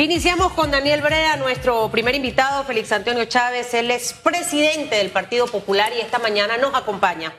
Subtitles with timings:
[0.00, 3.74] Iniciamos con Daniel Brea, nuestro primer invitado, Félix Antonio Chávez.
[3.74, 7.34] Él es presidente del Partido Popular y esta mañana nos acompaña.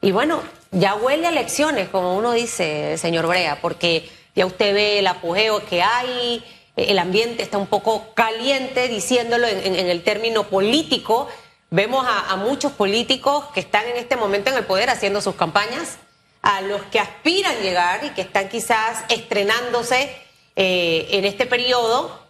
[0.00, 4.98] Y bueno, ya huele a elecciones, como uno dice, señor Brea, porque ya usted ve
[4.98, 6.44] el apogeo que hay,
[6.74, 11.28] el ambiente está un poco caliente, diciéndolo en, el término político.
[11.70, 15.98] Vemos a, muchos políticos que están en este momento en el poder haciendo sus campañas,
[16.42, 20.23] a los que aspiran llegar y que están quizás estrenándose
[20.56, 22.24] eh, en este periodo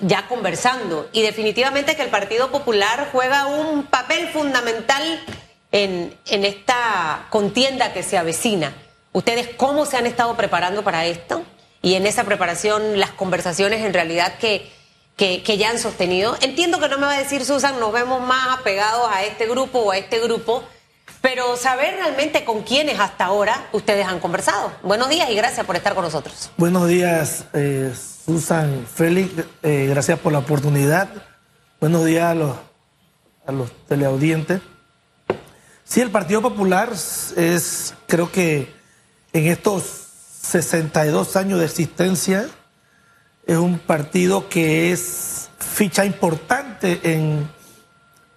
[0.00, 1.08] ya conversando.
[1.12, 5.22] Y definitivamente que el Partido Popular juega un papel fundamental
[5.72, 8.74] en, en esta contienda que se avecina.
[9.12, 11.44] ¿Ustedes cómo se han estado preparando para esto?
[11.82, 14.70] Y en esa preparación, las conversaciones en realidad que,
[15.16, 16.36] que, que, ya han sostenido.
[16.40, 19.80] Entiendo que no me va a decir Susan, nos vemos más apegados a este grupo
[19.80, 20.64] o a este grupo,
[21.24, 24.70] pero saber realmente con quiénes hasta ahora ustedes han conversado.
[24.82, 26.50] Buenos días y gracias por estar con nosotros.
[26.58, 27.94] Buenos días, eh,
[28.26, 29.32] Susan, Félix,
[29.62, 31.08] eh, gracias por la oportunidad.
[31.80, 32.54] Buenos días a los,
[33.46, 34.60] a los teleaudientes.
[35.82, 38.74] Sí, el Partido Popular es, creo que
[39.32, 39.82] en estos
[40.42, 42.46] 62 años de existencia,
[43.46, 47.48] es un partido que es ficha importante en,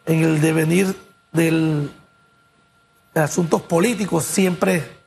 [0.06, 0.96] en el devenir
[1.34, 1.92] del
[3.20, 4.98] asuntos políticos siempre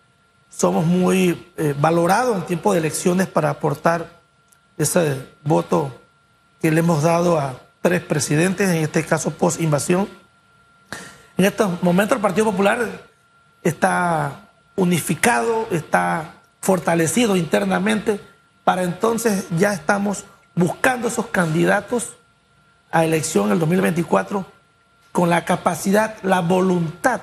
[0.51, 4.21] somos muy eh, valorados en tiempo de elecciones para aportar
[4.77, 5.95] ese voto
[6.61, 10.09] que le hemos dado a tres presidentes, en este caso post-invasión.
[11.37, 12.87] En estos momentos el Partido Popular
[13.63, 18.21] está unificado, está fortalecido internamente,
[18.65, 20.25] para entonces ya estamos
[20.55, 22.11] buscando esos candidatos
[22.91, 24.45] a elección en el 2024
[25.13, 27.23] con la capacidad, la voluntad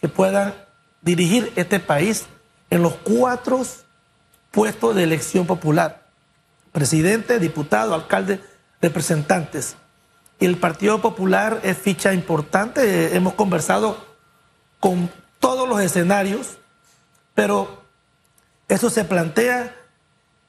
[0.00, 0.54] que puedan
[1.02, 2.26] dirigir este país
[2.70, 3.62] en los cuatro
[4.50, 6.06] puestos de elección popular.
[6.72, 8.40] Presidente, diputado, alcalde,
[8.80, 9.76] representantes.
[10.40, 13.16] Y el Partido Popular es ficha importante.
[13.16, 13.98] Hemos conversado
[14.78, 16.58] con todos los escenarios,
[17.34, 17.82] pero
[18.68, 19.74] eso se plantea,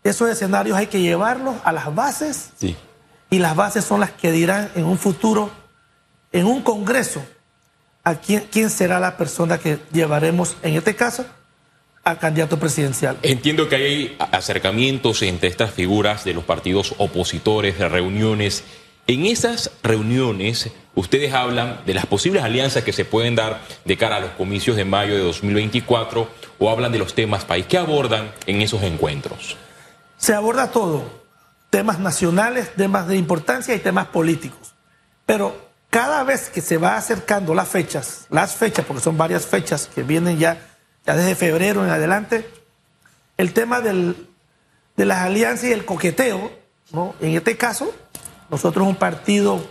[0.03, 2.51] esos escenarios hay que llevarlos a las bases.
[3.31, 5.51] Y las bases son las que dirán en un futuro,
[6.31, 7.23] en un Congreso,
[8.03, 11.25] a quién, quién será la persona que llevaremos, en este caso,
[12.03, 13.17] al candidato presidencial.
[13.21, 18.63] Entiendo que hay acercamientos entre estas figuras de los partidos opositores, de reuniones.
[19.07, 24.17] En esas reuniones, ustedes hablan de las posibles alianzas que se pueden dar de cara
[24.17, 26.29] a los comicios de mayo de 2024
[26.59, 27.65] o hablan de los temas país.
[27.67, 29.57] ¿Qué abordan en esos encuentros?
[30.17, 31.09] Se aborda todo,
[31.69, 34.73] temas nacionales, temas de importancia y temas políticos.
[35.25, 39.89] Pero cada vez que se va acercando las fechas, las fechas, porque son varias fechas
[39.93, 40.59] que vienen ya,
[41.05, 42.47] ya desde febrero en adelante,
[43.37, 44.27] el tema del,
[44.95, 46.51] de las alianzas y el coqueteo,
[46.91, 47.15] ¿no?
[47.19, 47.91] en este caso,
[48.49, 49.65] nosotros un partido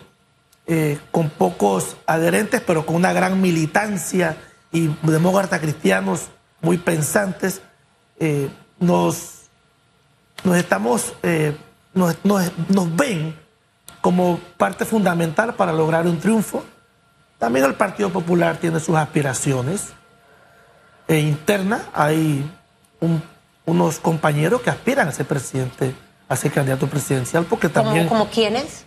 [0.66, 4.36] eh, con pocos adherentes, pero con una gran militancia
[4.72, 6.28] y demócratas cristianos
[6.60, 7.62] muy pensantes,
[8.18, 9.44] eh, nos,
[10.42, 11.56] nos estamos, eh,
[11.94, 13.37] nos, nos ven
[14.00, 16.64] como parte fundamental para lograr un triunfo.
[17.38, 19.92] También el Partido Popular tiene sus aspiraciones
[21.08, 22.48] e interna hay
[23.64, 25.94] unos compañeros que aspiran a ser presidente,
[26.28, 28.08] a ser candidato presidencial, porque también...
[28.08, 28.84] ¿Como, quiénes?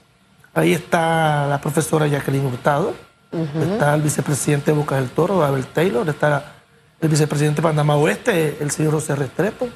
[0.54, 2.94] Ahí está la profesora Jacqueline Hurtado,
[3.32, 6.54] está el vicepresidente de Boca del Toro, Abel Taylor, está
[7.00, 9.70] el vicepresidente de Panamá Oeste, el señor José Restrepo.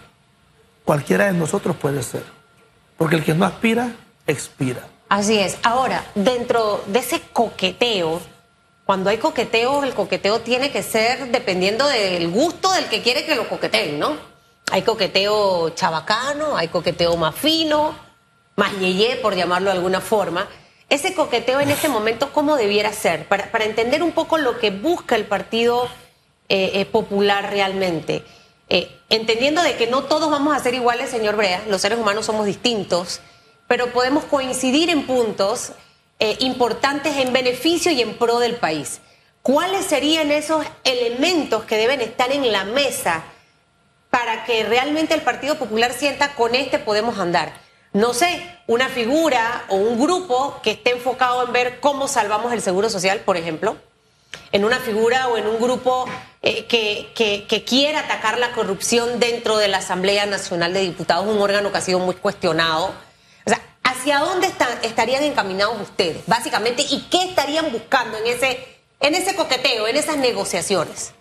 [0.84, 2.24] Cualquiera de nosotros puede ser,
[2.98, 3.92] porque el que no aspira,
[4.28, 4.82] expira.
[5.10, 5.58] Así es.
[5.64, 8.22] Ahora, dentro de ese coqueteo,
[8.86, 13.36] cuando hay coqueteo, el coqueteo tiene que ser dependiendo del gusto del que quiere que
[13.36, 14.18] lo coqueteen, ¿no?
[14.72, 17.96] Hay coqueteo chabacano, hay coqueteo más fino,
[18.56, 20.48] más yeye, por llamarlo de alguna forma.
[20.90, 23.28] Ese coqueteo en este momento, ¿cómo debiera ser?
[23.28, 25.88] Para, entender un poco lo que busca el Partido
[26.50, 28.24] eh, eh, Popular realmente.
[28.70, 32.26] Eh, entendiendo de que no todos vamos a ser iguales, señor Brea, los seres humanos
[32.26, 33.22] somos distintos
[33.68, 35.72] pero podemos coincidir en puntos
[36.20, 39.02] eh, importantes en beneficio y en pro del país.
[39.42, 43.24] ¿Cuáles serían esos elementos que deben estar en la mesa
[44.10, 47.54] para que realmente el Partido Popular sienta con este podemos andar?
[47.94, 52.62] No sé, una figura o un grupo que esté enfocado en ver cómo salvamos el
[52.62, 53.78] seguro social, por ejemplo,
[54.52, 56.06] en una figura o en un grupo
[56.42, 57.12] eh, que,
[57.48, 61.78] que, quiera atacar la corrupción dentro de la Asamblea Nacional de Diputados, un órgano que
[61.78, 62.94] ha sido muy cuestionado
[63.88, 64.52] ¿Hacia dónde
[64.82, 66.82] estarían encaminados ustedes, básicamente?
[66.90, 68.58] ¿Y qué estarían buscando en ese,
[69.00, 71.14] en ese coqueteo, en esas negociaciones?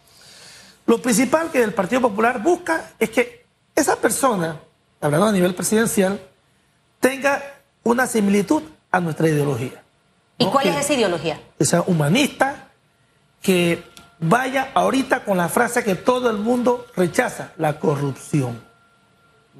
[0.86, 3.44] Lo principal que el Partido Popular busca es que
[3.76, 4.60] esa persona,
[5.00, 6.20] hablando a nivel presidencial,
[7.00, 7.42] tenga
[7.82, 9.82] una similitud a nuestra ideología.
[10.38, 11.40] ¿Y cuál Que- es esa ideología?
[11.58, 12.68] que sea humanista,
[13.42, 13.82] que
[14.20, 18.64] vaya ahorita con la frase que todo el mundo rechaza, la corrupción.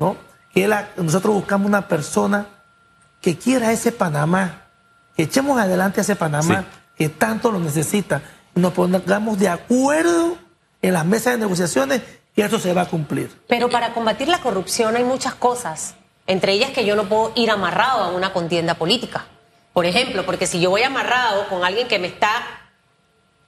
[0.01, 0.17] ¿no?
[0.55, 2.49] Que la- nosotros buscamos una persona
[3.25, 4.67] que quiera ese Panamá,
[5.17, 6.79] que echemos adelante ese Panamá Sí.
[6.99, 8.21] que tanto lo necesita,
[8.55, 10.37] nos pongamos de acuerdo
[10.83, 12.03] en las mesas de negociaciones
[12.37, 13.31] y eso se va a cumplir.
[13.49, 15.95] Pero para combatir la corrupción hay muchas cosas,
[16.27, 19.25] entre ellas que yo no puedo ir amarrado a una contienda política.
[19.73, 22.31] Por ejemplo, porque si yo voy amarrado con alguien que me está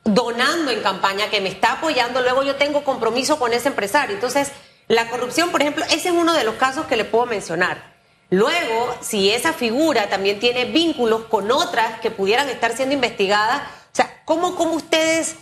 [0.05, 4.15] donando en campaña, que me está apoyando, luego yo tengo compromiso con ese empresario.
[4.15, 4.53] Entonces,
[4.89, 7.96] la corrupción, por ejemplo, ese es uno de los casos que le puedo mencionar.
[8.31, 13.97] Luego, si esa figura también tiene vínculos con otras que pudieran estar siendo investigadas, o
[13.97, 15.37] sea, ¿cómo, cómo ustedes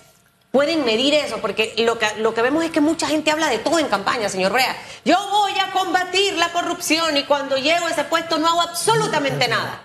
[0.50, 1.38] pueden medir eso?
[1.38, 4.28] Porque lo que, lo que vemos es que mucha gente habla de todo en campaña,
[4.28, 4.76] señor Rea.
[5.04, 9.48] Yo voy a combatir la corrupción y cuando llego a ese puesto no hago absolutamente
[9.48, 9.82] nada.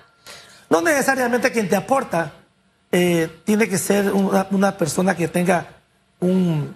[0.69, 2.33] No necesariamente quien te aporta
[2.91, 5.67] eh, tiene que ser una, una persona que tenga
[6.19, 6.75] un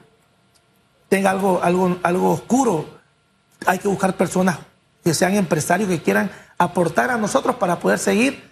[1.09, 2.85] tenga algo, algo, algo oscuro.
[3.65, 4.57] Hay que buscar personas
[5.03, 8.51] que sean empresarios que quieran aportar a nosotros para poder seguir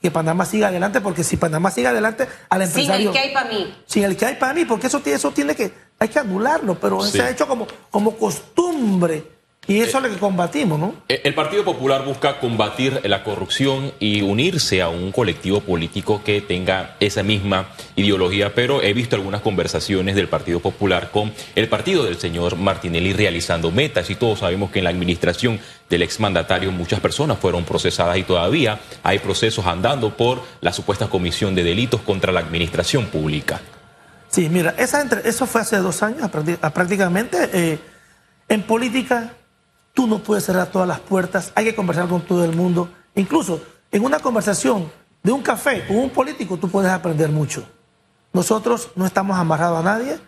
[0.00, 3.08] que Panamá siga adelante, porque si Panamá sigue adelante, al Sin empresario.
[3.10, 3.74] el que hay para mí.
[3.86, 6.78] Sin el que hay para mí, porque eso, tiene- eso tiene que, hay que anularlo,
[6.80, 7.12] pero Sí.
[7.12, 9.24] se ha hecho como, como costumbre
[9.72, 10.94] y eso es lo que combatimos, ¿no?
[11.08, 16.40] Eh, El Partido Popular busca combatir la corrupción y unirse a un colectivo político que
[16.40, 22.04] tenga esa misma ideología, pero he visto algunas conversaciones del Partido Popular con el partido
[22.04, 27.00] del señor Martinelli realizando metas y todos sabemos que en la administración del exmandatario muchas
[27.00, 32.32] personas fueron procesadas y todavía hay procesos andando por la supuesta comisión de delitos contra
[32.32, 33.60] la administración pública.
[34.28, 36.30] Sí, mira, esa entre- eso fue hace dos años
[36.72, 37.50] prácticamente.
[37.52, 37.78] eh,
[38.48, 39.32] en política,
[39.94, 42.88] tú no puedes cerrar todas las puertas, hay que conversar con todo el mundo.
[43.14, 43.60] Incluso
[43.92, 44.90] en una conversación
[45.22, 47.64] de un café con un político, tú puedes aprender mucho.
[48.32, 50.18] Nosotros no estamos amarrados a nadie.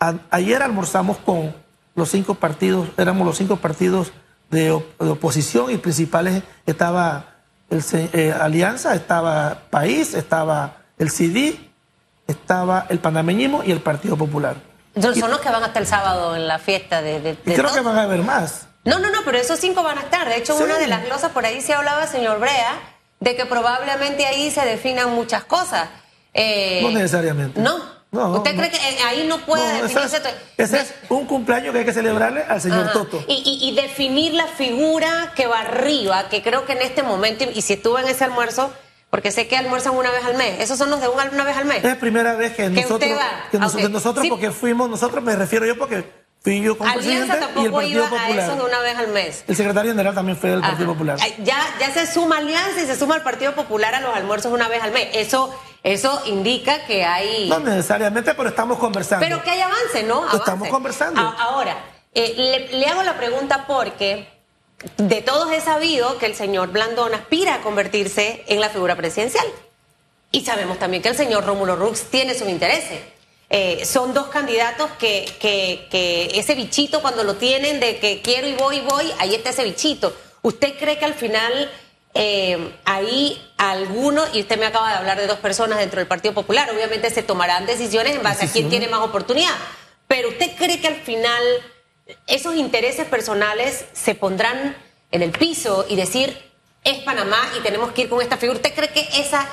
[0.00, 1.54] A- ayer almorzamos con
[1.94, 4.12] los cinco partidos, éramos los cinco partidos
[4.50, 6.42] de, op- de oposición y principales.
[6.66, 7.26] Estaba
[7.70, 7.82] el,
[8.12, 11.70] eh, Alianza, estaba País, estaba el CD,
[12.26, 14.56] estaba el panameñismo y el Partido Popular.
[14.94, 17.64] Entonces, son los que van hasta el sábado en la fiesta de, de, de creo
[17.68, 17.74] todo.
[17.74, 18.68] que van a haber más.
[18.84, 20.28] No, no, no, pero esos cinco van a estar.
[20.28, 20.62] De hecho, Sí.
[20.64, 22.80] una de las glosas por ahí se hablaba, señor Brea,
[23.20, 25.88] de que probablemente ahí se definan muchas cosas.
[26.34, 27.60] Eh, No necesariamente.
[27.60, 28.02] No.
[28.10, 28.58] No, ¿Usted no.
[28.58, 30.16] cree que eh, ahí no puede No, ese definirse?
[30.58, 32.92] es, ese es un cumpleaños que hay que celebrarle al señor Ajá.
[32.92, 33.24] Toto.
[33.26, 37.44] Y, y- y definir la figura que va arriba, que creo que en este momento,
[37.54, 38.70] y si estuve en ese almuerzo,
[39.08, 41.64] porque sé que almuerzan una vez al mes, esos son los de una, vez al
[41.64, 41.78] mes.
[41.78, 43.48] Es la primera vez que, nosotros, usted va.
[43.50, 44.28] que nos- Ah, nosotros Sí.
[44.28, 46.04] porque fuimos, nosotros me refiero yo porque
[46.42, 48.38] como Alianza tampoco iba a Popular.
[48.38, 49.44] esos de una vez al mes.
[49.46, 50.92] El secretario general también fue del Partido.
[50.92, 51.18] Popular.
[51.44, 54.68] Ya, ya se suma Alianza y se suma el Partido Popular a los almuerzos una
[54.68, 55.08] vez al mes.
[55.12, 55.54] Eso,
[55.84, 57.48] eso indica que hay.
[57.48, 59.24] No necesariamente, pero estamos conversando.
[59.24, 60.18] Pero que hay avance, ¿no?
[60.18, 60.36] Avance.
[60.38, 61.20] Estamos conversando.
[61.20, 61.76] A- ahora,
[62.14, 64.28] eh, le, le hago la pregunta porque
[64.96, 69.46] de todos he sabido que el señor Blandón aspira a convertirse en la figura presidencial.
[70.32, 72.98] Y sabemos también que el señor Rómulo Rux tiene sus intereses.
[73.54, 78.48] Eh, son dos candidatos que, que, que ese bichito cuando lo tienen de que quiero
[78.48, 80.16] y voy y voy, ahí está ese bichito.
[80.40, 81.70] ¿Usted cree que al final
[82.14, 86.32] eh, ahí alguno, y usted me acaba de hablar de dos personas dentro del Partido
[86.32, 89.54] Popular, obviamente se tomarán decisiones en base a quién tiene más oportunidad,
[90.08, 91.42] pero usted cree que al final
[92.26, 94.74] esos intereses personales se pondrán
[95.10, 96.36] en el piso y decir,
[96.84, 98.56] es Panamá y tenemos que ir con esta figura?
[98.56, 99.46] ¿Usted cree que esa,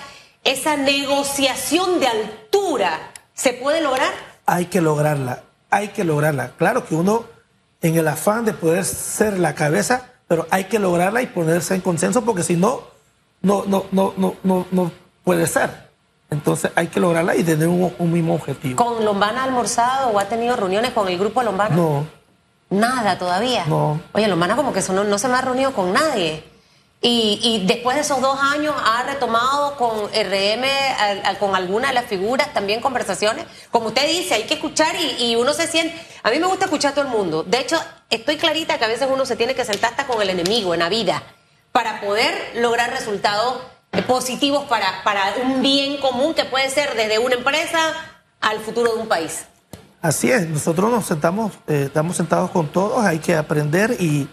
[0.46, 4.12] esa negociación de altura se puede lograr?
[4.46, 6.52] Hay que lograrla, hay que lograrla.
[6.58, 7.24] Claro que uno,
[7.82, 11.82] en el afán de poder ser la cabeza, pero hay que lograrla y ponerse en
[11.82, 12.82] consenso porque si no,
[13.42, 14.92] no, no, no, no, no, no
[15.24, 15.90] puede ser.
[16.30, 18.76] Entonces hay que lograrla y tener un, un mismo objetivo.
[18.84, 21.76] ¿Con Lombana ha almorzado o ha tenido reuniones con el grupo Lombana?
[21.76, 22.06] No,
[22.70, 23.66] Nada todavía.
[23.66, 24.00] No.
[24.14, 26.44] Oye, Lombana como que eso no, no se me ha reunido con nadie.
[27.02, 32.54] Y, después de esos dos años ha retomado con RM, con alguna de las figuras,
[32.54, 33.46] también conversaciones.
[33.72, 35.96] Como usted dice, hay que escuchar y, y uno se siente...
[36.24, 37.44] A mí me gusta escuchar a todo el mundo.
[37.44, 37.78] De hecho,
[38.10, 40.82] estoy clarita que a veces uno se tiene que sentar hasta con el enemigo en
[40.82, 41.24] la vida
[41.72, 47.20] para poder lograr resultados eh, positivos para, para un bien común que puede ser desde
[47.20, 47.94] una empresa
[48.42, 49.46] al futuro de un país.
[50.02, 54.30] Así es, nosotros nos sentamos, eh, estamos sentados con todos, hay que aprender y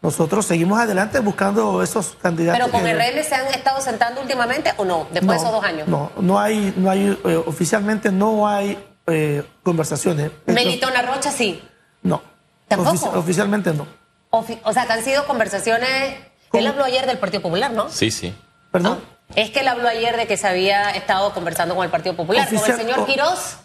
[0.00, 2.60] nosotros seguimos adelante buscando esos candidatos.
[2.60, 5.64] Pero con que- se han estado sentando últimamente o no, después no, de esos dos
[5.64, 5.88] años.
[5.88, 8.78] No, no hay, no hay eh, oficialmente no hay
[9.08, 10.30] eh, conversaciones.
[10.46, 11.62] Melitona Rocha sí.
[12.02, 12.22] No.
[12.68, 12.92] ¿Tampoco?
[12.96, 13.86] Ofici- oficialmente no.
[14.30, 16.14] Ofi- O sea, que han sido conversaciones.
[16.52, 17.88] Él habló ayer del Partido Popular, ¿no?
[17.90, 18.34] Sí, sí.
[18.70, 19.00] ¿Perdón?
[19.02, 22.14] Ah, es que él habló ayer de que se había estado conversando con el Partido
[22.14, 23.56] Popular, con el señor Quirós.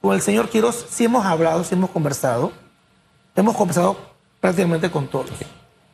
[0.00, 2.50] Con el señor Quiroz sí hemos hablado, sí hemos conversado.
[3.36, 3.96] Hemos conversado
[4.40, 5.30] prácticamente con todos.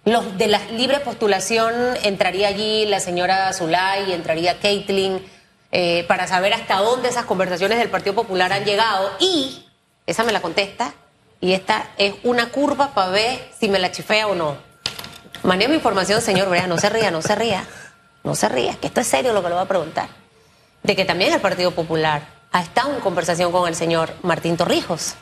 [0.09, 5.23] Los de la libre postulación entraría allí la señora Zulay, entraría Caitlin,
[5.71, 9.11] eh, para saber hasta dónde esas conversaciones del Partido Popular han llegado.
[9.21, 9.67] Y,
[10.07, 10.95] esa me la contesta,
[11.43, 14.57] y esta es una curva para ver si me la chifea o no.
[15.43, 17.67] Manejo información, señor Brea, no se ría, no se ría,
[18.25, 20.09] no se ría, que esto es serio lo que le voy a preguntar.
[20.85, 25.17] De que también el Partido Popular ha estado en conversación con el señor Martín Torrijos.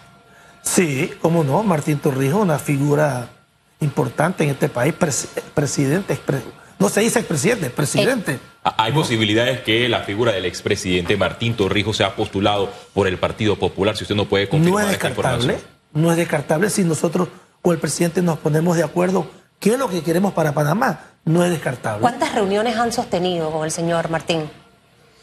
[0.63, 3.31] Sí, cómo no, Martín Torrijos, una figura
[3.81, 6.43] importante en este país, pres- presidente, expre-
[6.79, 8.39] no se dice expresidente, presidente.
[8.65, 13.57] Ah, Hay posibilidades que la figura del expresidente Martín Torrijos sea postulado por el Partido
[13.57, 15.71] Popular, si usted no puede no confirmar es esta descartable, información.
[15.95, 17.29] no es descartable si nosotros
[17.63, 19.27] o el presidente nos ponemos de acuerdo
[19.59, 22.01] qué es lo que queremos para Panamá, no es descartable.
[22.03, 24.49] ¿Cuántas reuniones han sostenido con el señor Martín?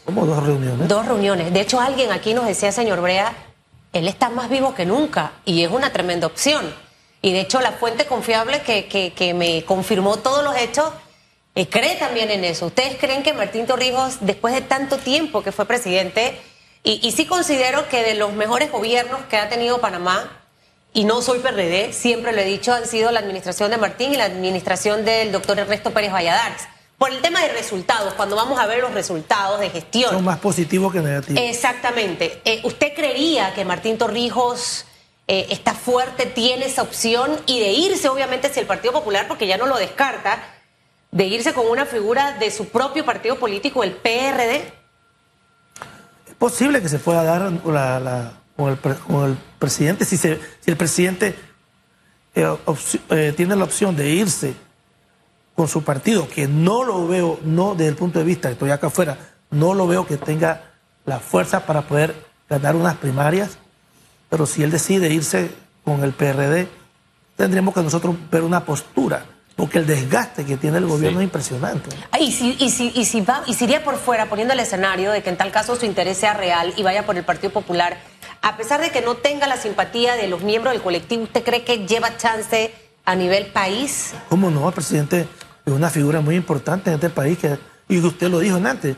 [0.04, 0.86] Como dos reuniones.
[0.88, 1.52] Dos reuniones.
[1.52, 3.32] De hecho, alguien aquí nos decía, señor Brea,
[3.92, 6.64] él está más vivo que nunca y es una tremenda opción.
[7.24, 10.90] Y de hecho, la fuente confiable que, que- que me confirmó todos los hechos
[11.54, 12.66] eh, cree también en eso.
[12.66, 16.38] ¿Ustedes creen que Martín Torrijos, después de tanto tiempo que fue presidente,
[16.82, 20.42] y, y sí considero que de los mejores gobiernos que ha tenido Panamá,
[20.92, 24.16] y no soy PRD, siempre lo he dicho, han sido la administración de Martín y
[24.16, 26.62] la administración del doctor Ernesto Pérez Valladares.
[26.98, 30.10] Por el tema de resultados, cuando vamos a ver los resultados de gestión.
[30.10, 31.42] Son más positivos que negativos.
[31.42, 32.42] Exactamente.
[32.44, 34.84] Eh, ¿Usted creería que Martín Torrijos
[35.26, 39.46] eh, está fuerte, tiene esa opción y de irse, obviamente, si el Partido Popular, porque
[39.46, 40.38] ya no lo descarta,
[41.10, 44.72] de irse con una figura de su propio partido político, el PRD?
[46.28, 50.16] Es posible que se pueda dar la- con, el, presidente, si,
[50.66, 51.34] el presidente
[52.34, 52.56] eh,
[53.10, 54.54] eh, tiene la opción de irse
[55.54, 58.88] con su partido, que no lo veo, no desde el punto de vista, estoy acá
[58.88, 59.16] afuera,
[59.50, 60.72] no lo veo que tenga
[61.06, 62.14] la fuerza para poder
[62.48, 63.58] ganar unas primarias,
[64.34, 65.48] pero si él decide irse
[65.84, 66.66] con el PRD,
[67.36, 69.24] tendríamos que nosotros ver una postura,
[69.54, 71.22] porque el desgaste que tiene el gobierno Sí.
[71.22, 71.88] es impresionante.
[72.10, 74.58] Ah, Y si, y, si, y, si va, y si iría por fuera, poniendo el
[74.58, 77.52] escenario de que en tal caso su interés sea real y vaya por el Partido
[77.52, 77.96] Popular,
[78.42, 81.62] a pesar de que no tenga la simpatía de los miembros del colectivo, ¿usted cree
[81.62, 82.74] que lleva chance
[83.04, 84.14] a nivel país?
[84.30, 84.66] ¿Cómo no?
[84.66, 85.28] El presidente
[85.64, 87.56] es una figura muy importante en este país que,
[87.88, 88.96] y usted lo dijo antes.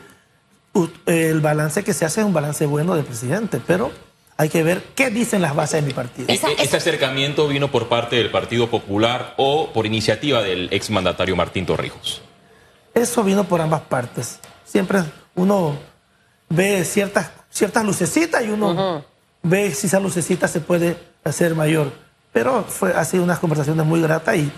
[1.05, 3.91] El balance que se hace es un balance bueno del presidente, pero
[4.37, 6.27] hay que ver qué dicen las bases de mi partido.
[6.31, 10.69] Esa- E- esa- ¿Este acercamiento vino por parte del Partido Popular o por iniciativa del
[10.71, 12.21] exmandatario Martín Torrijos?
[12.93, 14.39] Eso vino por ambas partes.
[14.65, 15.03] Siempre
[15.35, 15.77] uno
[16.49, 19.03] ve ciertas, ciertas lucecitas y uno
[19.43, 21.91] ve si esa lucecita se puede hacer mayor.
[22.33, 24.51] Pero fue, ha sido unas conversaciones muy gratas y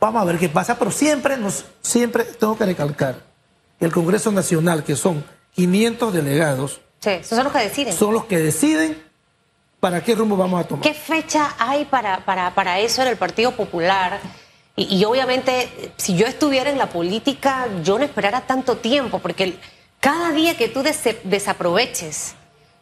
[0.00, 0.78] vamos a ver qué pasa.
[0.78, 3.16] Pero siempre, nos, siempre tengo que recalcar
[3.78, 5.24] que el Congreso Nacional, que son
[5.54, 7.92] 500 delegados, Sí, son los que deciden.
[7.92, 9.02] son los que deciden
[9.78, 10.82] para qué rumbo vamos a tomar.
[10.82, 14.18] ¿Qué fecha hay para, para, para eso en el Partido Popular?
[14.76, 19.56] Y, y obviamente, si yo estuviera en la política, yo no esperara tanto tiempo, porque
[20.00, 22.34] cada día que tú des- desaproveches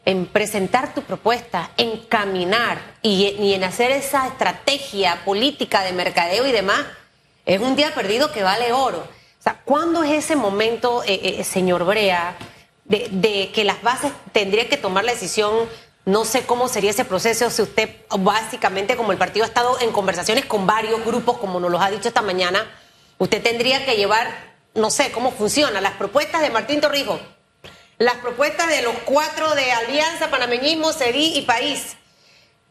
[0.04, 6.46] en presentar tu propuesta, en caminar y, y en hacer esa estrategia política de mercadeo
[6.46, 6.80] y demás,
[7.44, 8.98] es un día perdido que vale oro.
[8.98, 12.36] O sea, ¿cuándo es ese momento, eh, eh, señor Brea,
[13.10, 15.68] de, que las bases tendrían que tomar la decisión?
[16.04, 19.92] No sé cómo sería ese proceso si usted, básicamente, como el partido ha estado en
[19.92, 22.66] conversaciones con varios grupos, como nos los ha dicho esta mañana,
[23.18, 27.20] usted tendría que llevar, no sé cómo funciona, las propuestas de Martín Torrijos,
[27.98, 31.96] las propuestas de los cuatro de Alianza, Panameñismo, CEDI y País.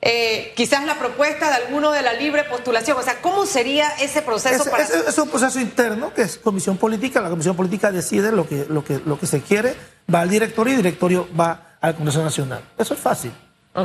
[0.04, 2.98] Eh, quizás la propuesta de alguno de la libre postulación.
[2.98, 4.84] O sea, ¿cómo sería ese proceso Es, para...
[4.84, 7.22] es- es un proceso interno que es comisión política.
[7.22, 9.76] La comisión política decide lo que, lo que, lo que se quiere,
[10.14, 12.62] va al directorio y el directorio va al Congreso Nacional.
[12.78, 13.32] Eso es fácil.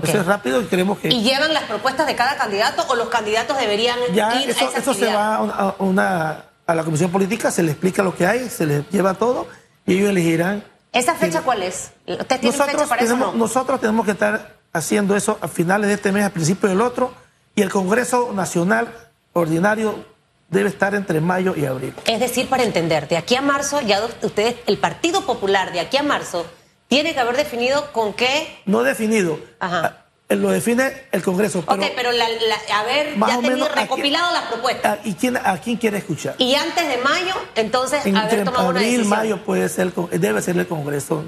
[0.02, 3.08] Eso es rápido y creemos que ¿Y llevan las propuestas de cada candidato o los
[3.08, 6.74] candidatos deberían ya ir eso, a esa eso se va a una, a una- a
[6.74, 9.46] la comisión política, se le explica lo que hay, se les lleva todo
[9.86, 10.64] y ellos elegirán.
[10.92, 11.92] ¿Esa fecha cuál es?
[12.04, 13.38] ¿Usted tiene fecha Nosotros para eso o tenemos, no?
[13.38, 17.12] nosotros tenemos que estar haciendo eso a finales de este mes, a principios del otro,
[17.54, 18.88] y el Congreso Nacional
[19.32, 20.04] Ordinario
[20.48, 21.94] debe estar entre mayo y abril.
[22.06, 25.96] Es decir, para entender, de aquí a marzo, ya ustedes, el Partido Popular de aquí
[25.96, 26.46] a marzo,
[26.88, 28.60] tiene que haber definido con qué...
[28.64, 29.40] No definido.
[29.58, 30.04] Ajá.
[30.28, 31.64] Ah, Lo define el Congreso.
[31.66, 34.98] Pero ok, pero la, la- haber más ya o menos a recopilado las propuestas.
[34.98, 36.34] ah, ¿Y quién, a quién quiere escuchar?
[36.38, 39.18] Y antes de mayo, entonces, Entre haber tomado una abril, decisión.
[39.18, 41.24] mayo puede ser, debe ser el Congreso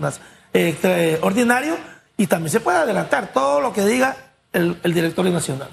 [0.55, 1.77] eh, eh, ordinario
[2.19, 4.17] y también se puede adelantar todo lo que diga
[4.53, 5.69] el, el directorio nacional.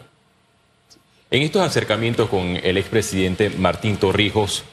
[1.32, 4.64] En estos acercamientos con el expresidente Martín Torrijos,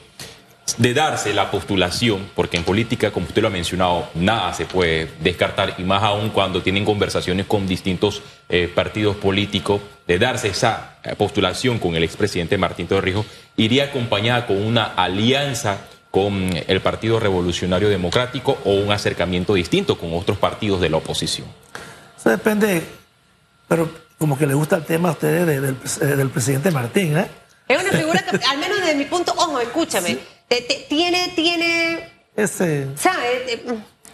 [0.77, 5.09] de darse la postulación, porque en política, como usted lo ha mencionado, nada se puede
[5.19, 10.97] descartar, y más aún cuando tienen conversaciones con distintos eh, partidos políticos, de darse esa
[11.03, 13.25] eh, postulación con el expresidente Martín Torrijos,
[13.57, 15.79] iría acompañada con una alianza
[16.13, 21.47] con el Partido Revolucionario Democrático o un acercamiento distinto con otros partidos de la oposición.
[22.15, 22.83] Eso depende,
[23.67, 23.89] pero
[24.19, 27.27] como que le gusta el tema a ustedes del, eh, del, presidente Martín, ¿eh?
[27.67, 30.19] Es una figura que, al menos desde mi punto, ojo, escúchame,
[30.87, 33.59] tiene, tiene, ese, ¿sabes?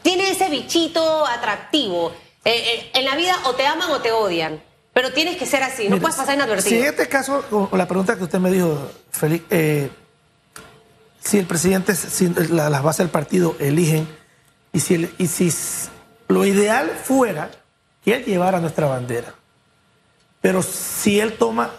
[0.01, 2.13] Tiene ese bichito atractivo.
[2.46, 4.63] Eh, eh, en la vida o te aman o te odian,
[4.94, 6.70] pero tienes que ser así, no puedes pasar inadvertido.
[6.70, 9.89] Si en este caso, con la pregunta que usted me dijo, Félix, eh,
[11.19, 14.07] si el presidente, si las bases del partido eligen,
[14.71, 15.51] y si, y si
[16.27, 17.49] lo ideal fuera
[18.03, 19.33] que él llevara nuestra bandera,
[20.41, 21.71] pero si él toma,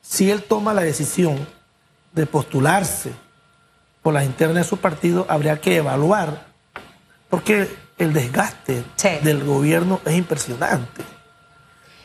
[0.00, 1.46] si él toma la decisión
[2.12, 3.12] de postularse
[4.02, 6.46] por las internas de su partido, habría que evaluar,
[7.30, 7.68] porque
[7.98, 8.84] el desgaste
[9.22, 11.02] del gobierno es impresionante.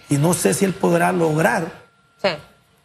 [0.10, 1.88] Y no sé si él podrá lograr,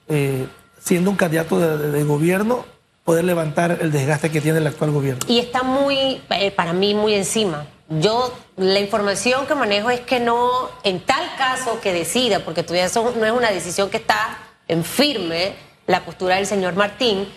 [0.08, 0.48] eh,
[0.80, 2.64] siendo un candidato de, gobierno,
[3.04, 5.20] poder levantar el desgaste que tiene el actual gobierno.
[5.28, 7.66] Y está muy, eh, para mí, muy encima.
[7.88, 12.86] Yo, la información que manejo es que no, en tal caso que decida, porque todavía
[12.86, 15.54] eso no es una decisión que está en firme,
[15.86, 17.28] la postura del señor Martín,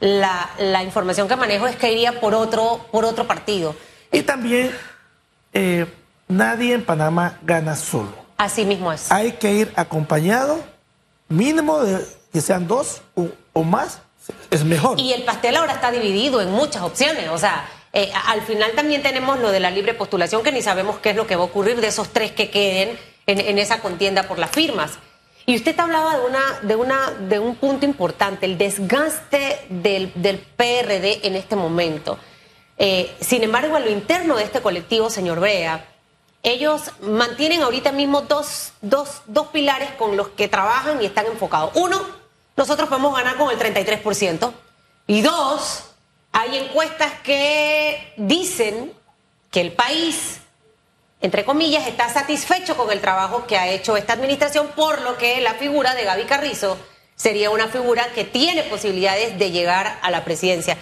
[0.00, 3.74] la, la información que manejo es que iría por otro, por otro partido.
[4.10, 4.72] Y también
[5.52, 5.86] eh,
[6.28, 8.12] nadie en Panamá gana solo.
[8.36, 9.12] Así mismo es.
[9.12, 10.58] Hay que ir acompañado,
[11.28, 13.02] mínimo de que sean dos
[13.52, 14.00] o, más,
[14.50, 15.00] es mejor.
[15.00, 17.28] Y el pastel ahora está dividido en muchas opciones.
[17.30, 20.98] O sea, eh, al final también tenemos lo de la libre postulación, que ni sabemos
[20.98, 23.80] qué es lo que va a ocurrir de esos tres que queden en, en esa
[23.80, 24.98] contienda por las firmas.
[25.44, 30.38] Y usted hablaba de, una, de, una, de un punto importante, el desgaste del, del
[30.38, 32.18] PRD en este momento.
[32.78, 35.84] Eh, sin embargo, en lo interno de este colectivo, señor Brea,
[36.44, 41.72] ellos mantienen ahorita mismo dos, dos, dos pilares con los que trabajan y están enfocados.
[41.74, 42.00] Uno,
[42.56, 44.52] nosotros podemos ganar con el 33%.
[45.06, 45.84] Y dos,
[46.32, 48.92] hay encuestas que dicen
[49.50, 50.42] que el país
[51.22, 55.40] entre comillas, está satisfecho con el trabajo que ha hecho esta administración, por lo que
[55.40, 56.76] la figura de Gaby Carrizo
[57.14, 60.76] sería una figura que tiene posibilidades de llegar a la presidencia.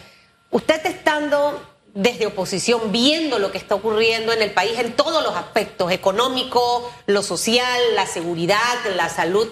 [0.50, 5.36] Usted estando desde oposición, viendo lo que está ocurriendo en el país en todos los
[5.36, 9.46] aspectos, económico, lo social, la seguridad, la salud,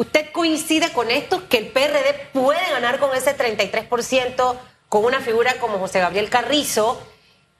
[0.00, 4.56] ¿usted coincide con esto que el PRD puede ganar con ese 33%
[4.88, 6.98] con una figura como José Gabriel Carrizo?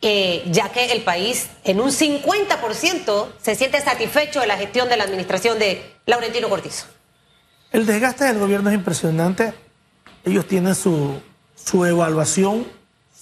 [0.02, 4.96] Eh, ya que el país en un 50% se siente satisfecho de la gestión de
[4.96, 6.86] la administración de Laurentino Cortizo.
[7.70, 9.52] El desgaste del gobierno es impresionante.
[10.24, 11.20] Ellos tienen su,
[11.54, 12.66] su evaluación,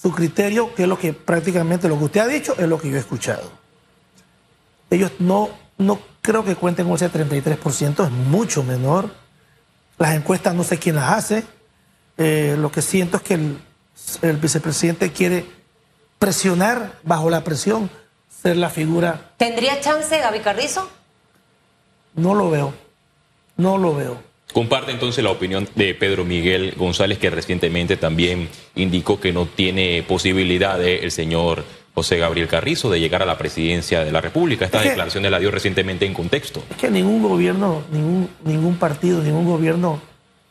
[0.01, 2.89] su criterio, que es lo que prácticamente lo que usted ha dicho es lo que
[2.89, 3.51] yo he escuchado.
[4.89, 5.49] Ellos no,
[5.79, 9.09] no creo que cuenten con ese 33%, es mucho menor.
[9.97, 11.43] Las encuestas no sé quién las hace.
[12.17, 13.57] Eh, lo que siento es que el,
[14.21, 15.45] el vicepresidente quiere
[16.19, 17.89] presionar bajo la presión,
[18.43, 19.31] ser la figura.
[19.37, 20.89] ¿Tendría chance Gaby Carrizo?
[22.13, 22.73] No lo veo,
[23.55, 24.21] no lo veo.
[24.51, 30.03] Comparte entonces la opinión de Pedro Miguel González, que recientemente también indicó que no tiene
[30.03, 31.63] posibilidad el señor
[31.99, 34.63] José Gabriel Carrizo de llegar a la presidencia de la República.
[34.63, 36.63] Esta declaración la dio recientemente en contexto.
[36.69, 39.99] Es que ningún gobierno, ningún, ningún partido, ningún gobierno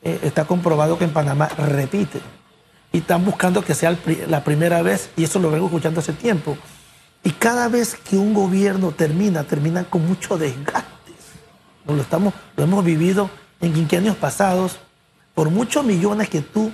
[0.03, 2.19] eh, está comprobado que en Panamá repite
[2.93, 6.55] y están buscando que sea la primera vez, y eso lo vengo escuchando hace tiempo.
[7.23, 11.13] Y cada vez que un gobierno termina, termina con mucho desgaste.
[11.87, 14.77] Lo, estamos, lo hemos vivido en quinquenios pasados,
[15.33, 16.71] por muchos millones que tú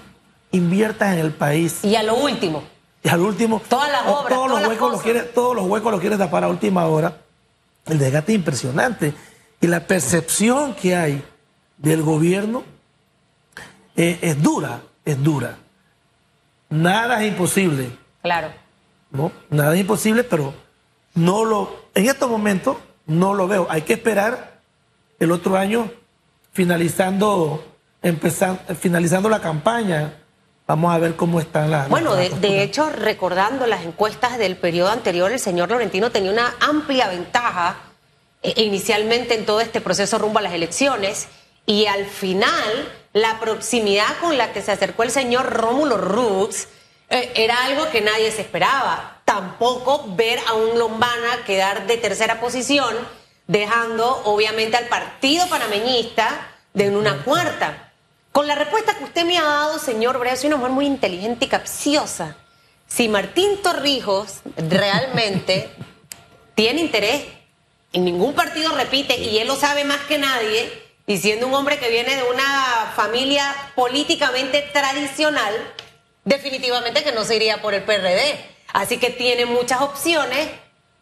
[0.52, 1.80] inviertas en el país.
[1.86, 2.75] Y a lo último.
[3.06, 3.62] Y al último.
[3.70, 6.48] Todas las obras, todos, los huecos los quieres, todos los huecos los quieres tapar a
[6.48, 7.22] última hora.
[7.86, 9.14] El desgaste es impresionante.
[9.62, 11.24] Y la percepción que hay
[11.78, 12.64] del gobierno
[13.96, 15.58] eh, es dura, es dura.
[16.70, 17.92] Nada es imposible.
[18.24, 18.50] Claro.
[19.12, 19.32] ¿no?
[19.52, 20.56] Nada es imposible, pero
[21.14, 23.68] no lo, en estos momentos no lo veo.
[23.70, 24.62] Hay que esperar
[25.20, 25.92] el otro año
[26.54, 27.64] finalizando,
[28.02, 30.24] empezando, finalizando la campaña.
[30.68, 31.90] Vamos a ver cómo están las.
[31.90, 37.08] Bueno, de, hecho, recordando las encuestas del periodo anterior, el señor Laurentino tenía una amplia
[37.08, 37.78] ventaja
[38.42, 41.28] eh, inicialmente en todo este proceso rumbo a las elecciones
[41.68, 46.68] y al final la proximidad con la que se acercó el señor Rómulo Rux
[47.10, 49.22] eh, era algo que nadie se esperaba.
[49.24, 52.96] Tampoco ver a un Lombana quedar de tercera posición,
[53.46, 57.92] dejando obviamente al partido panameñista de una cuarta.
[58.36, 61.46] Con la respuesta que usted me ha dado, señor Brea, soy una mujer muy inteligente
[61.46, 62.36] y capciosa.
[62.86, 65.70] Si Martín Torrijos realmente
[66.54, 67.24] tiene interés,
[67.94, 70.70] en ningún partido repite, y él lo sabe más que nadie,
[71.08, 75.54] y siendo un hombre que viene de una familia políticamente tradicional,
[76.26, 78.38] definitivamente que no se iría por el PRD.
[78.74, 80.50] Así que tiene muchas opciones.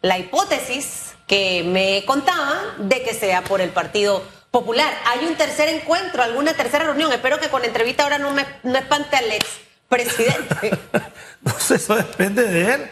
[0.02, 4.22] La hipótesis que me contaba de que sea por el Partido
[4.54, 4.94] Popular.
[5.06, 7.10] Hay un tercer encuentro, alguna tercera reunión.
[7.10, 9.44] Espero que con entrevista ahora no me no espante al ex
[9.88, 10.78] presidente.
[11.42, 12.90] no sé, eso depende de él.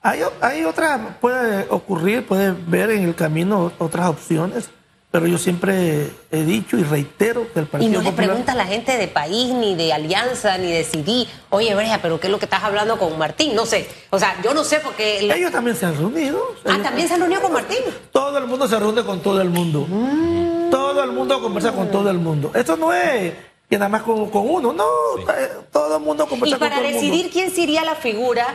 [0.00, 4.70] Hay, hay otra, puede ocurrir, puede ver en el camino otras opciones.
[5.10, 8.18] Pero yo siempre he dicho y reitero que el Partido Y no Popular...
[8.20, 11.98] le pregunta a la gente de país, ni de alianza, ni de CD, oye, Breja,
[12.00, 13.54] pero ¿qué es lo que estás hablando con Martín?
[13.54, 13.86] No sé.
[14.08, 15.20] O sea, yo no sé porque...
[15.20, 16.42] Ellos también se han reunido.
[16.64, 17.80] Ah, ¿también se han reunido con Martín?
[18.12, 19.86] Todo el mundo se reúne con todo el mundo.
[20.70, 22.50] Todo el mundo conversa con todo el mundo.
[22.54, 23.32] Esto no es
[23.68, 24.84] que nada más con, con uno, no.
[25.32, 27.30] eh, Todo el mundo Y conversa con para todo el decidir mundo.
[27.32, 28.46] quién sería la figura,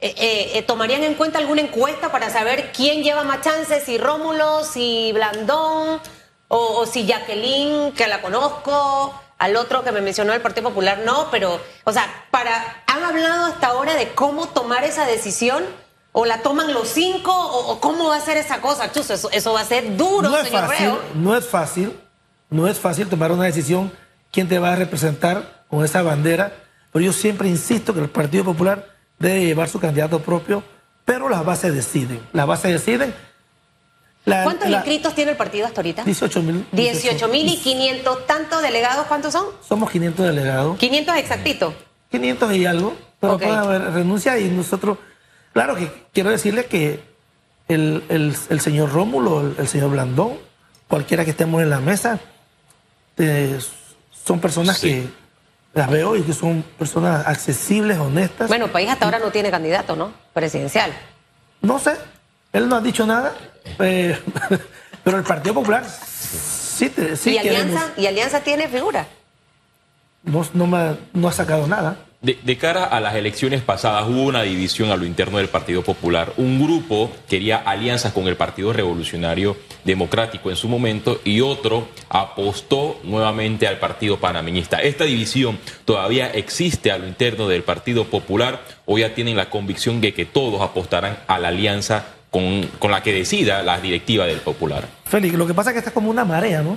[0.00, 3.84] eh, eh, eh, ¿tomarían en cuenta alguna encuesta para saber quién lleva más chances?
[3.84, 6.00] Si Rómulo, si Blandón,
[6.48, 11.00] o, o si Jacqueline, que la conozco, al otro que me mencionó del Partido Popular,
[11.04, 15.64] no, pero, o sea, para, ¿han hablado hasta ahora de cómo tomar esa decisión?
[16.12, 17.32] ¿O la toman los cinco?
[17.32, 18.90] ¿O, o cómo va a ser esa cosa?
[18.92, 21.00] Chus, eso, eso va a ser duro, No es señor fácil, Breo.
[21.14, 21.96] no es fácil,
[22.50, 23.92] no es fácil tomar una decisión
[24.32, 26.52] quién te va a representar con esa bandera,
[26.92, 28.86] pero yo siempre insisto que el Partido Popular
[29.18, 30.64] debe llevar su candidato propio,
[31.04, 32.20] pero las bases deciden.
[32.32, 33.14] Las bases deciden.
[34.24, 36.04] La- ¿Cuántos la- inscritos tiene el partido hasta ahorita?
[36.04, 36.66] 18 mil.
[36.72, 39.46] 18 mil y 500 tantos delegados, ¿cuántos son?
[39.66, 40.76] Somos 500 delegados.
[40.78, 41.74] 500 exactitos.
[42.10, 43.42] 500 y algo, pero Ok.
[43.42, 44.98] puede haber renuncia y nosotros,
[45.52, 47.00] claro que quiero decirle que
[47.68, 50.38] el, el- el señor Rómulo, el, el señor Blandón,
[50.88, 52.18] cualquiera que estemos en la mesa,
[53.16, 53.58] eh,
[54.24, 54.88] son personas Sí.
[54.88, 55.08] que
[55.74, 58.48] las veo y que son personas accesibles, honestas.
[58.48, 60.12] Bueno, país hasta ahora no tiene candidato, ¿no?
[60.32, 60.92] Presidencial.
[61.62, 61.96] No sé,
[62.52, 63.32] él no ha dicho nada,
[63.78, 64.18] eh,
[65.04, 69.06] pero el Partido Popular sí, te- sí ¿Y, queremos- Alianza, ¿Y Alianza tiene figura?
[70.24, 71.96] no, no me ha- no ha sacado nada.
[72.22, 76.34] De, cara a las elecciones pasadas hubo una división a lo interno del Partido Popular.
[76.36, 79.56] Un grupo quería alianzas con el Partido Revolucionario
[79.86, 84.82] Democrático en su momento y otro apostó nuevamente al Partido Panameñista.
[84.82, 90.02] Esta división todavía existe a lo interno del Partido Popular o ya tienen la convicción
[90.02, 94.40] de que todos apostarán a la alianza con, con la que decida la directiva del
[94.40, 94.86] Popular.
[95.06, 96.76] Félix, lo que pasa es que esta es como una marea, ¿no?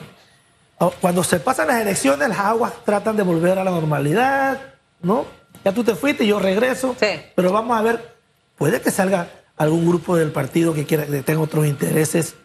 [1.01, 4.72] Cuando se pasan las elecciones, las aguas tratan de volver a la normalidad,
[5.03, 5.25] ¿no?
[5.63, 6.95] Ya tú te fuiste y yo regreso.
[6.99, 7.21] Sí.
[7.35, 8.15] Pero vamos a ver,
[8.57, 12.35] puede que salga algún grupo del partido que quiera que tenga otros intereses,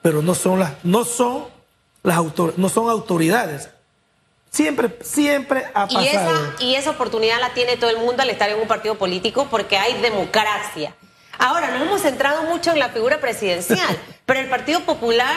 [0.00, 1.44] pero no son las, no son
[2.02, 3.68] las autor, no son autoridades.
[4.50, 6.02] Siempre, siempre ha pasado.
[6.02, 8.94] Y esa, y esa oportunidad la tiene todo el mundo al estar en un partido
[8.94, 10.94] político porque hay democracia.
[11.38, 15.36] Ahora, nos hemos centrado mucho en la figura presidencial, pero el Partido Popular,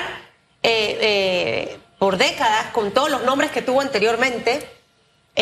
[0.63, 4.65] eh, eh, por décadas, con todos los nombres que tuvo anteriormente,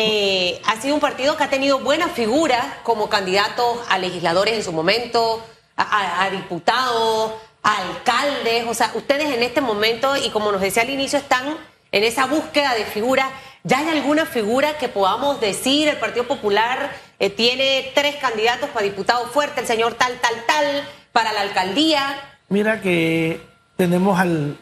[0.00, 4.62] eh, ha sido un partido que ha tenido buenas figuras como candidatos a legisladores en
[4.62, 5.44] su momento,
[5.76, 7.32] a, a- a diputados,
[7.64, 8.64] a alcaldes.
[8.68, 11.56] O sea, ustedes en este momento, y como nos decía al inicio, están
[11.90, 13.26] en esa búsqueda de figuras.
[13.64, 15.88] ¿Ya hay alguna figura que podamos decir?
[15.88, 20.88] El Partido Popular eh, tiene tres candidatos para diputado fuerte, el señor tal, tal, tal,
[21.10, 22.20] para la alcaldía.
[22.48, 23.40] Mira que
[23.76, 24.56] tenemos al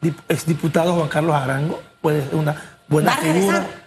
[0.00, 3.62] dip- exdiputado Juan Carlos Arango, pues una buena ¿Va a regresar?
[3.64, 3.82] figura.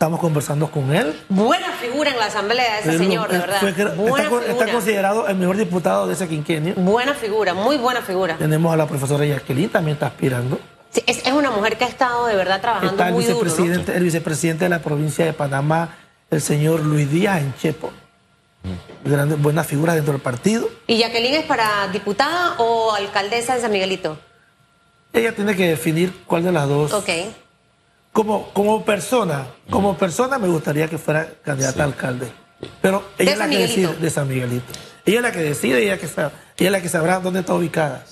[0.00, 1.14] Estamos conversando con él.
[1.28, 3.60] Buena figura en la asamblea ese señor, de verdad.
[3.60, 4.72] fue Buena está, con- está figura.
[4.72, 6.72] considerado el mejor diputado de ese quinquenio.
[6.76, 8.38] Buena figura, muy buena figura.
[8.38, 10.58] Tenemos a la profesora Jacqueline, también está aspirando.
[10.90, 13.40] Sí, es, es una mujer que ha estado de verdad trabajando Está el muy duro.
[13.40, 13.44] ¿no?
[13.44, 15.94] vicepresidente, el vicepresidente de la provincia de Panamá,
[16.30, 17.92] el señor Luis Díaz en Chepo.
[19.04, 20.66] Grandes, buenas figuras dentro del partido.
[20.86, 24.18] ¿Y Jacqueline es para diputada o alcaldesa de San Miguelito?
[25.12, 26.90] Ella tiene que definir cuál de las dos.
[26.94, 27.10] Ok.
[28.20, 32.30] Como, como persona, como persona me gustaría que fuera candidata a alcalde.
[32.82, 33.80] Pero ella ¿De es la que Miguelito?
[33.88, 34.72] decide de San Miguelito.
[35.06, 37.54] Ella es la que decide, ella, que sabe, ella es la que sabrá dónde está
[37.54, 38.04] ubicada.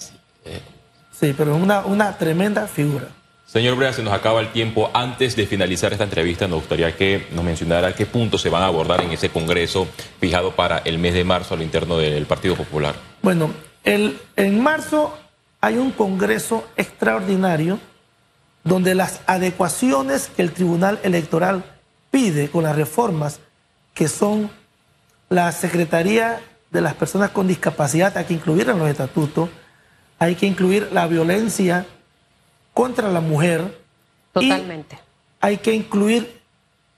[1.12, 3.09] Sí, pero es una, una tremenda figura.
[3.44, 4.90] Señor Brea, se nos acaba el tiempo.
[4.94, 8.66] Antes de finalizar esta entrevista, nos gustaría que nos mencionara qué puntos se van a
[8.68, 9.87] abordar en ese congreso
[10.21, 12.94] fijado para el mes de marzo a lo interno del Partido Popular.
[13.21, 13.51] Bueno,
[13.85, 15.14] el, en marzo
[15.61, 17.79] hay un congreso extraordinario
[18.68, 21.64] donde las adecuaciones que el Tribunal Electoral
[22.11, 23.40] pide con las reformas
[23.94, 24.50] que son
[25.31, 29.48] la Secretaría de las Personas con Discapacidad, hay que incluir en los estatutos,
[30.18, 31.87] hay que incluir la violencia
[32.74, 33.81] contra la mujer.
[34.38, 34.98] y Totalmente.
[35.40, 36.40] hay que incluir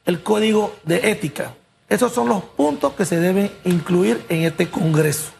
[0.04, 1.54] el código de ética.
[1.88, 5.30] Esos son los puntos que se deben incluir en este Congreso.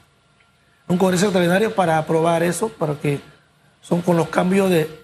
[0.86, 3.20] Un Congreso extraordinario para aprobar eso, para que
[3.80, 5.00] son con los cambios de,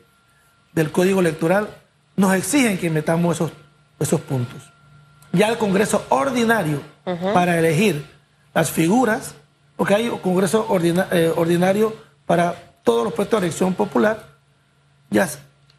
[0.76, 1.68] del código electoral,
[2.16, 3.50] nos exigen que metamos esos,
[3.98, 4.62] esos puntos.
[5.32, 6.80] Ya el Congreso ordinario
[7.34, 8.06] para elegir
[8.54, 9.34] las figuras,
[9.76, 10.68] porque hay un Congreso
[11.12, 14.36] eh, ordinario para todos los puestos de elección popular,
[15.10, 15.28] ya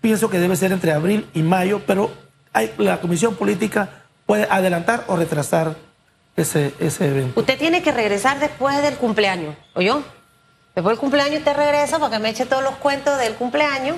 [0.02, 2.12] pienso que debe ser entre abril y mayo, pero
[2.52, 5.76] hay, la Comisión Política puede adelantar o retrasar
[6.36, 7.40] ese, ese evento.
[7.40, 10.02] Usted tiene que regresar después del cumpleaños, ¿oyó?
[10.74, 13.98] Después del cumpleaños usted regresa para que me eche todos los cuentos del cumpleaños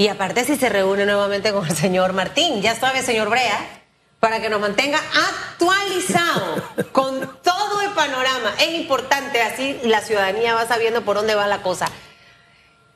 [0.00, 3.58] y aparte si se reúne nuevamente con el señor Martín, ya sabe, señor Brea,
[4.18, 8.54] para que nos mantenga actualizado con todo el panorama.
[8.58, 11.86] Es importante, así la ciudadanía va sabiendo por dónde va la cosa.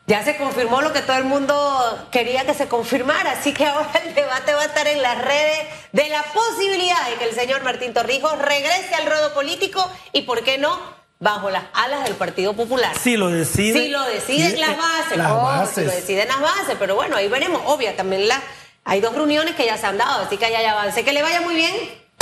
[0.07, 4.01] Ya se confirmó lo que todo el mundo quería que se confirmara, así que ahora
[4.03, 5.59] el debate va a estar en las redes
[5.93, 10.43] de la posibilidad de que el señor Martín Torrijos regrese al rodo político y, ¿por
[10.43, 12.95] qué no?, bajo las alas del Partido Popular.
[12.97, 13.83] Si lo deciden.
[13.83, 15.75] Si lo deciden las bases, las bases.
[15.75, 17.63] Si lo deciden las bases, pero bueno, ahí veremos.
[17.65, 18.41] Obvia, también la,
[18.85, 21.03] hay dos reuniones que ya se han dado, así que allá ya avance.
[21.03, 21.75] Que le vaya muy bien.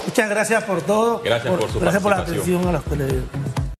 [0.06, 1.20] Muchas gracias por todo.
[1.22, 3.51] Gracias por, su Gracias por la atención a los televidentes.